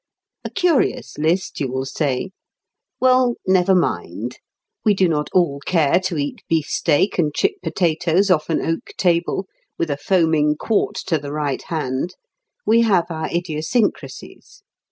A 0.43 0.49
curious 0.49 1.15
list, 1.19 1.59
you 1.59 1.71
will 1.71 1.85
say. 1.85 2.31
Well, 2.99 3.35
never 3.45 3.75
mind! 3.75 4.39
We 4.83 4.95
do 4.95 5.07
not 5.07 5.29
all 5.31 5.59
care 5.67 5.99
to 6.05 6.17
eat 6.17 6.41
beefsteak 6.49 7.19
and 7.19 7.31
chip 7.35 7.57
potatoes 7.61 8.31
off 8.31 8.49
an 8.49 8.61
oak 8.61 8.93
table, 8.97 9.45
with 9.77 9.91
a 9.91 9.97
foaming 9.97 10.55
quart 10.55 10.95
to 11.05 11.19
the 11.19 11.31
right 11.31 11.61
hand. 11.61 12.15
We 12.65 12.81
have 12.81 13.11
our 13.11 13.29
idiosyncrasies. 13.29 14.63